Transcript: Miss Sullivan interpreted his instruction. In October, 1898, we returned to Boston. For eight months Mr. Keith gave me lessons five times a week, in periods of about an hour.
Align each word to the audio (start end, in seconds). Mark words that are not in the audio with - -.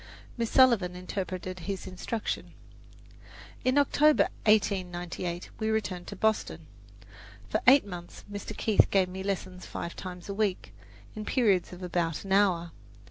Miss 0.35 0.49
Sullivan 0.49 0.95
interpreted 0.95 1.59
his 1.69 1.85
instruction. 1.85 2.53
In 3.63 3.77
October, 3.77 4.29
1898, 4.47 5.51
we 5.59 5.69
returned 5.69 6.07
to 6.07 6.15
Boston. 6.15 6.65
For 7.49 7.61
eight 7.67 7.85
months 7.85 8.23
Mr. 8.31 8.57
Keith 8.57 8.89
gave 8.89 9.09
me 9.09 9.21
lessons 9.21 9.67
five 9.67 9.95
times 9.95 10.27
a 10.27 10.33
week, 10.33 10.73
in 11.15 11.23
periods 11.23 11.71
of 11.71 11.83
about 11.83 12.23
an 12.25 12.31
hour. 12.31 12.71